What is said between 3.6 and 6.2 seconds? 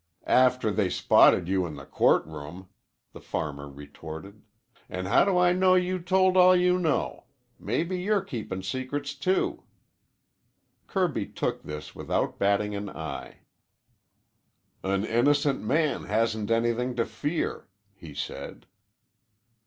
retorted. "An' how do I know you